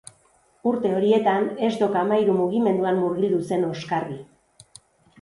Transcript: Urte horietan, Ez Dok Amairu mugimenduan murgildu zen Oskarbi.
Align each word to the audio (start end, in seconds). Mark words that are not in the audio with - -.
Urte 0.71 0.93
horietan, 0.99 1.45
Ez 1.69 1.71
Dok 1.83 1.99
Amairu 2.03 2.39
mugimenduan 2.41 3.01
murgildu 3.05 3.47
zen 3.53 3.71
Oskarbi. 3.73 4.23